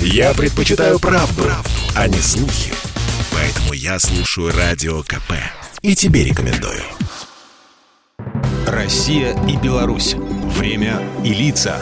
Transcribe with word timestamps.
Я 0.00 0.34
предпочитаю 0.34 0.98
правду, 0.98 1.42
правду, 1.42 1.70
а 1.94 2.08
не 2.08 2.18
слухи. 2.18 2.72
Поэтому 3.32 3.72
я 3.72 3.98
слушаю 3.98 4.52
Радио 4.56 5.02
КП. 5.02 5.32
И 5.82 5.94
тебе 5.94 6.24
рекомендую. 6.24 6.80
Россия 8.66 9.36
и 9.46 9.56
Беларусь. 9.56 10.14
Время 10.56 11.02
и 11.24 11.32
лица. 11.32 11.78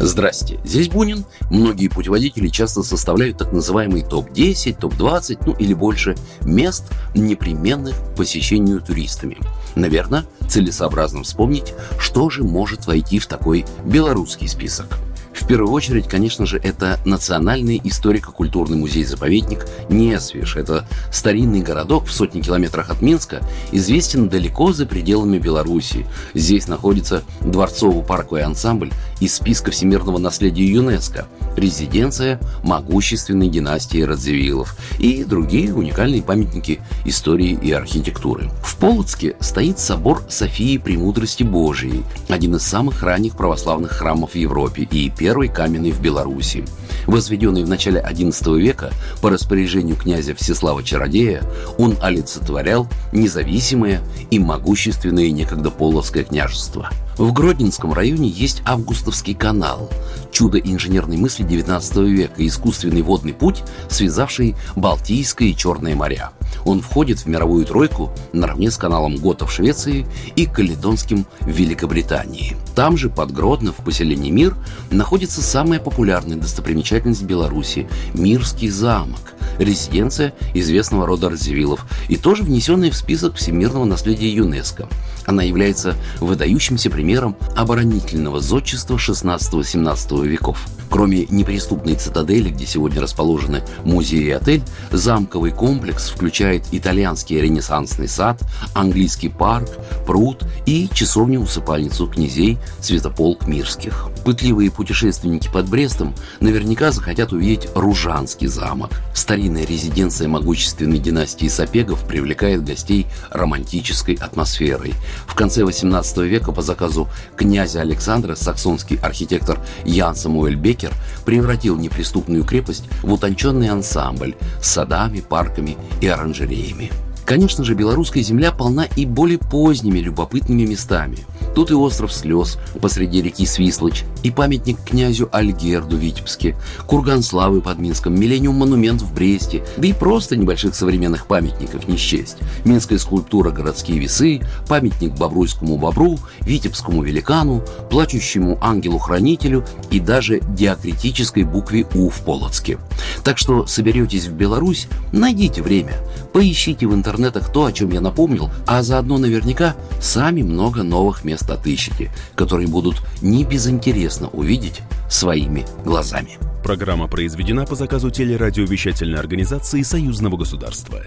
Здрасте, 0.00 0.58
здесь 0.64 0.88
Бунин. 0.88 1.24
Многие 1.50 1.88
путеводители 1.88 2.48
часто 2.48 2.82
составляют 2.82 3.38
так 3.38 3.52
называемый 3.52 4.02
топ-10, 4.02 4.78
топ-20, 4.80 5.42
ну 5.46 5.52
или 5.52 5.74
больше 5.74 6.16
мест, 6.42 6.90
непременных 7.14 7.94
к 7.96 8.16
посещению 8.16 8.80
туристами. 8.80 9.38
Наверное, 9.74 10.24
целесообразно 10.48 11.22
вспомнить, 11.22 11.74
что 11.98 12.30
же 12.30 12.42
может 12.42 12.86
войти 12.86 13.18
в 13.18 13.26
такой 13.26 13.64
белорусский 13.84 14.48
список– 14.48 14.86
в 15.40 15.46
первую 15.46 15.72
очередь, 15.72 16.08
конечно 16.08 16.46
же, 16.46 16.58
это 16.58 17.00
Национальный 17.04 17.80
историко-культурный 17.82 18.76
музей-заповедник 18.76 19.66
Несвиш. 19.88 20.56
Это 20.56 20.86
старинный 21.12 21.60
городок 21.60 22.06
в 22.06 22.12
сотни 22.12 22.40
километрах 22.40 22.90
от 22.90 23.02
Минска, 23.02 23.40
известен 23.72 24.28
далеко 24.28 24.72
за 24.72 24.86
пределами 24.86 25.38
Беларуси. 25.38 26.06
Здесь 26.34 26.68
находится 26.68 27.22
дворцово-парковый 27.40 28.42
ансамбль 28.42 28.90
из 29.24 29.36
списка 29.36 29.70
всемирного 29.70 30.18
наследия 30.18 30.66
ЮНЕСКо, 30.66 31.26
резиденция 31.56 32.38
могущественной 32.62 33.48
династии 33.48 34.02
Радзивиллов 34.02 34.76
и 34.98 35.24
другие 35.24 35.72
уникальные 35.72 36.22
памятники 36.22 36.80
истории 37.06 37.58
и 37.60 37.72
архитектуры. 37.72 38.50
В 38.62 38.76
Полоцке 38.76 39.34
стоит 39.40 39.78
собор 39.78 40.22
Софии 40.28 40.76
Премудрости 40.76 41.42
Божией, 41.42 42.04
один 42.28 42.56
из 42.56 42.62
самых 42.62 43.02
ранних 43.02 43.34
православных 43.34 43.92
храмов 43.92 44.32
в 44.32 44.36
Европе 44.36 44.82
и 44.82 45.10
первый 45.10 45.48
каменный 45.48 45.92
в 45.92 46.00
Беларуси. 46.02 46.64
Возведенный 47.06 47.64
в 47.64 47.68
начале 47.68 48.00
XI 48.06 48.58
века 48.58 48.92
по 49.22 49.30
распоряжению 49.30 49.96
князя 49.96 50.34
Всеслава 50.34 50.82
Чародея, 50.82 51.42
он 51.78 51.96
олицетворял 52.02 52.88
независимое 53.12 54.02
и 54.30 54.38
могущественное 54.38 55.30
некогда 55.30 55.70
Полоцкое 55.70 56.24
княжество– 56.24 56.90
в 57.18 57.32
Гродненском 57.32 57.92
районе 57.92 58.28
есть 58.28 58.62
Августовский 58.64 59.34
канал, 59.34 59.90
чудо 60.32 60.58
инженерной 60.58 61.16
мысли 61.16 61.44
XIX 61.44 62.08
века, 62.08 62.46
искусственный 62.46 63.02
водный 63.02 63.32
путь, 63.32 63.62
связавший 63.88 64.56
Балтийское 64.74 65.48
и 65.48 65.56
Черное 65.56 65.94
моря. 65.94 66.30
Он 66.64 66.80
входит 66.80 67.20
в 67.20 67.26
мировую 67.26 67.66
тройку 67.66 68.12
наравне 68.32 68.70
с 68.70 68.76
каналом 68.76 69.16
Гота 69.16 69.46
в 69.46 69.52
Швеции 69.52 70.06
и 70.34 70.46
Каледонским 70.46 71.26
в 71.40 71.48
Великобритании. 71.48 72.56
Там 72.74 72.96
же, 72.96 73.08
под 73.08 73.32
Гродно, 73.32 73.72
в 73.72 73.84
поселении 73.84 74.30
Мир, 74.30 74.56
находится 74.90 75.42
самая 75.42 75.78
популярная 75.78 76.36
достопримечательность 76.36 77.22
Беларуси– 77.22 77.88
Мирский 78.14 78.68
замок, 78.68 79.33
резиденция 79.58 80.34
известного 80.54 81.06
рода 81.06 81.30
Радзивиллов 81.30 81.86
и 82.08 82.16
тоже 82.16 82.42
внесенная 82.42 82.90
в 82.90 82.96
список 82.96 83.36
всемирного 83.36 83.84
наследия 83.84 84.32
ЮНЕСКо. 84.32 84.88
Она 85.26 85.42
является 85.42 85.94
выдающимся 86.20 86.90
примером 86.90 87.36
оборонительного 87.56 88.40
зодчества 88.40 88.96
16-17 88.96 90.26
веков. 90.26 90.58
Кроме 90.94 91.26
неприступной 91.26 91.96
цитадели, 91.96 92.50
где 92.50 92.66
сегодня 92.66 93.02
расположены 93.02 93.64
музей 93.82 94.26
и 94.26 94.30
отель, 94.30 94.62
замковый 94.92 95.50
комплекс 95.50 96.08
включает 96.08 96.62
итальянский 96.70 97.40
ренессансный 97.40 98.06
сад, 98.06 98.40
английский 98.74 99.28
парк, 99.28 99.68
пруд 100.06 100.44
и 100.66 100.88
часовню-усыпальницу 100.94 102.06
князей 102.06 102.58
Святополк 102.80 103.48
Мирских. 103.48 104.06
Пытливые 104.24 104.70
путешественники 104.70 105.50
под 105.52 105.68
Брестом 105.68 106.14
наверняка 106.38 106.92
захотят 106.92 107.32
увидеть 107.32 107.68
Ружанский 107.74 108.46
замок. 108.46 108.92
Старинная 109.14 109.66
резиденция 109.66 110.28
могущественной 110.28 110.98
династии 110.98 111.48
Сапегов 111.48 112.06
привлекает 112.06 112.64
гостей 112.64 113.08
романтической 113.30 114.14
атмосферой. 114.14 114.94
В 115.26 115.34
конце 115.34 115.64
18 115.64 116.18
века 116.18 116.52
по 116.52 116.62
заказу 116.62 117.08
князя 117.36 117.80
Александра 117.80 118.36
саксонский 118.36 118.96
архитектор 118.98 119.58
Ян 119.84 120.14
Самуэль 120.14 120.54
Бекер 120.54 120.83
превратил 121.24 121.76
неприступную 121.76 122.44
крепость 122.44 122.88
в 123.02 123.12
утонченный 123.12 123.68
ансамбль 123.68 124.34
с 124.60 124.68
садами, 124.68 125.20
парками 125.20 125.76
и 126.00 126.08
оранжереями. 126.08 126.90
Конечно 127.24 127.64
же, 127.64 127.74
белорусская 127.74 128.22
земля 128.22 128.52
полна 128.52 128.86
и 128.96 129.06
более 129.06 129.38
поздними 129.38 129.98
любопытными 129.98 130.64
местами. 130.64 131.18
Тут 131.54 131.70
и 131.70 131.74
остров 131.74 132.12
слез 132.12 132.58
посреди 132.80 133.22
реки 133.22 133.46
Свислочь, 133.46 134.04
и 134.22 134.30
памятник 134.30 134.76
князю 134.84 135.28
Альгерду 135.32 135.96
в 135.96 136.00
Витебске, 136.00 136.56
курган 136.86 137.22
славы 137.22 137.60
под 137.60 137.78
Минском, 137.78 138.18
миллениум 138.18 138.56
монумент 138.56 139.02
в 139.02 139.14
Бресте, 139.14 139.64
да 139.76 139.86
и 139.86 139.92
просто 139.92 140.36
небольших 140.36 140.74
современных 140.74 141.26
памятников 141.26 141.86
не 141.88 141.96
счесть. 141.96 142.38
Минская 142.64 142.98
скульптура 142.98 143.50
«Городские 143.50 143.98
весы», 143.98 144.40
памятник 144.68 145.14
Бобруйскому 145.14 145.78
бобру, 145.78 146.18
Витебскому 146.40 147.02
великану, 147.02 147.64
плачущему 147.90 148.58
ангелу-хранителю 148.60 149.64
и 149.90 150.00
даже 150.00 150.40
диакритической 150.40 151.44
букве 151.44 151.86
«У» 151.94 152.10
в 152.10 152.20
Полоцке. 152.22 152.78
Так 153.24 153.38
что 153.38 153.66
соберетесь 153.66 154.26
в 154.26 154.34
Беларусь, 154.34 154.86
найдите 155.10 155.62
время, 155.62 155.94
поищите 156.32 156.86
в 156.86 156.94
интернетах 156.94 157.50
то, 157.50 157.64
о 157.64 157.72
чем 157.72 157.90
я 157.90 158.02
напомнил, 158.02 158.50
а 158.66 158.82
заодно 158.82 159.16
наверняка 159.16 159.74
сами 160.00 160.42
много 160.42 160.82
новых 160.82 161.24
мест 161.24 161.48
отыщете, 161.50 162.12
которые 162.34 162.68
будут 162.68 163.02
не 163.22 163.44
безинтересно 163.44 164.28
увидеть 164.28 164.82
своими 165.08 165.64
глазами. 165.84 166.38
Программа 166.62 167.08
произведена 167.08 167.64
по 167.64 167.74
заказу 167.74 168.10
телерадиовещательной 168.10 169.18
организации 169.18 169.82
Союзного 169.82 170.36
государства. 170.36 171.02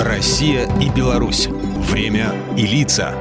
Россия 0.00 0.68
и 0.80 0.90
Беларусь. 0.90 1.48
Время 1.90 2.34
и 2.56 2.62
лица. 2.62 3.14